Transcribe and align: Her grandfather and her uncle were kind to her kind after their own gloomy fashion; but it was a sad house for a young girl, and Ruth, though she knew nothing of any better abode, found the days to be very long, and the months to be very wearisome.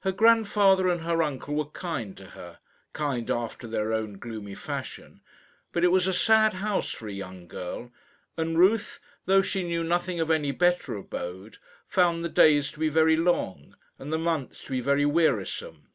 Her 0.00 0.12
grandfather 0.12 0.88
and 0.88 1.00
her 1.00 1.22
uncle 1.22 1.54
were 1.54 1.64
kind 1.70 2.14
to 2.18 2.26
her 2.36 2.58
kind 2.92 3.30
after 3.30 3.66
their 3.66 3.94
own 3.94 4.18
gloomy 4.18 4.54
fashion; 4.54 5.22
but 5.72 5.82
it 5.82 5.90
was 5.90 6.06
a 6.06 6.12
sad 6.12 6.52
house 6.52 6.90
for 6.90 7.08
a 7.08 7.12
young 7.14 7.48
girl, 7.48 7.90
and 8.36 8.58
Ruth, 8.58 9.00
though 9.24 9.40
she 9.40 9.62
knew 9.62 9.82
nothing 9.82 10.20
of 10.20 10.30
any 10.30 10.50
better 10.50 10.94
abode, 10.94 11.56
found 11.86 12.22
the 12.22 12.28
days 12.28 12.70
to 12.72 12.78
be 12.80 12.90
very 12.90 13.16
long, 13.16 13.74
and 13.98 14.12
the 14.12 14.18
months 14.18 14.62
to 14.64 14.72
be 14.72 14.82
very 14.82 15.06
wearisome. 15.06 15.88